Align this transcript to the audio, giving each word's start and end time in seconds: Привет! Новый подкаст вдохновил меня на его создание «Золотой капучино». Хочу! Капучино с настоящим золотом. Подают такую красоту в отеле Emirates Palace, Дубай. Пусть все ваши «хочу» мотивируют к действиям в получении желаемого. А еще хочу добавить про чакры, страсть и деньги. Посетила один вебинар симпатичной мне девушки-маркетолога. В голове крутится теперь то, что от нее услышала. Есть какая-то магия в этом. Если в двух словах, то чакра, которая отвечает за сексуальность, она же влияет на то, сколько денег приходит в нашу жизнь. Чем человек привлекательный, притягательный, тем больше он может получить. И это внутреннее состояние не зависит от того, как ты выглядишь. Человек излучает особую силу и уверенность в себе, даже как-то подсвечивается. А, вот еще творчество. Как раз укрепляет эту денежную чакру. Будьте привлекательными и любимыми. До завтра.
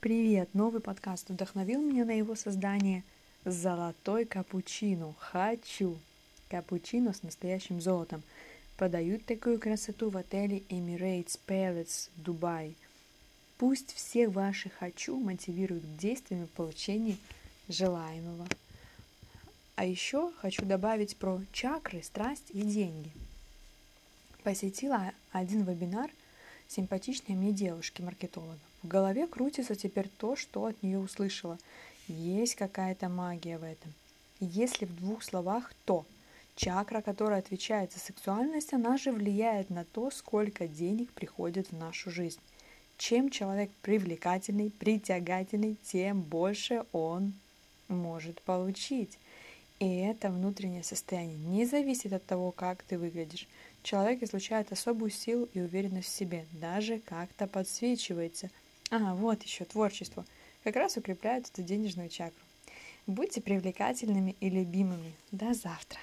Привет! 0.00 0.54
Новый 0.54 0.80
подкаст 0.80 1.28
вдохновил 1.28 1.82
меня 1.82 2.06
на 2.06 2.12
его 2.12 2.34
создание 2.34 3.04
«Золотой 3.44 4.24
капучино». 4.24 5.14
Хочу! 5.18 5.98
Капучино 6.48 7.12
с 7.12 7.22
настоящим 7.22 7.82
золотом. 7.82 8.22
Подают 8.78 9.26
такую 9.26 9.60
красоту 9.60 10.08
в 10.08 10.16
отеле 10.16 10.60
Emirates 10.70 11.38
Palace, 11.46 12.08
Дубай. 12.16 12.76
Пусть 13.58 13.92
все 13.92 14.28
ваши 14.28 14.70
«хочу» 14.70 15.20
мотивируют 15.20 15.84
к 15.84 15.98
действиям 15.98 16.46
в 16.46 16.50
получении 16.52 17.18
желаемого. 17.68 18.48
А 19.76 19.84
еще 19.84 20.32
хочу 20.38 20.64
добавить 20.64 21.18
про 21.18 21.42
чакры, 21.52 22.02
страсть 22.02 22.50
и 22.54 22.62
деньги. 22.62 23.12
Посетила 24.44 25.12
один 25.30 25.64
вебинар 25.64 26.10
симпатичной 26.70 27.34
мне 27.34 27.52
девушки-маркетолога. 27.52 28.58
В 28.82 28.88
голове 28.88 29.26
крутится 29.26 29.74
теперь 29.74 30.08
то, 30.08 30.36
что 30.36 30.66
от 30.66 30.82
нее 30.82 30.98
услышала. 30.98 31.58
Есть 32.06 32.54
какая-то 32.54 33.08
магия 33.08 33.58
в 33.58 33.64
этом. 33.64 33.92
Если 34.38 34.86
в 34.86 34.96
двух 34.96 35.22
словах, 35.22 35.72
то 35.84 36.06
чакра, 36.54 37.02
которая 37.02 37.40
отвечает 37.40 37.92
за 37.92 37.98
сексуальность, 37.98 38.72
она 38.72 38.96
же 38.98 39.12
влияет 39.12 39.68
на 39.70 39.84
то, 39.84 40.10
сколько 40.10 40.66
денег 40.66 41.10
приходит 41.12 41.70
в 41.70 41.76
нашу 41.76 42.10
жизнь. 42.10 42.40
Чем 42.96 43.30
человек 43.30 43.70
привлекательный, 43.82 44.70
притягательный, 44.70 45.76
тем 45.82 46.20
больше 46.22 46.84
он 46.92 47.32
может 47.88 48.40
получить. 48.42 49.18
И 49.78 49.96
это 49.96 50.28
внутреннее 50.28 50.82
состояние 50.82 51.38
не 51.38 51.64
зависит 51.64 52.12
от 52.12 52.24
того, 52.26 52.52
как 52.52 52.82
ты 52.82 52.98
выглядишь. 52.98 53.48
Человек 53.82 54.22
излучает 54.22 54.72
особую 54.72 55.10
силу 55.10 55.48
и 55.54 55.60
уверенность 55.60 56.08
в 56.08 56.14
себе, 56.14 56.46
даже 56.52 56.98
как-то 56.98 57.46
подсвечивается. 57.46 58.50
А, 58.90 59.14
вот 59.14 59.42
еще 59.42 59.64
творчество. 59.64 60.26
Как 60.64 60.76
раз 60.76 60.96
укрепляет 60.96 61.48
эту 61.48 61.62
денежную 61.62 62.08
чакру. 62.08 62.42
Будьте 63.06 63.40
привлекательными 63.40 64.36
и 64.40 64.50
любимыми. 64.50 65.14
До 65.32 65.54
завтра. 65.54 65.98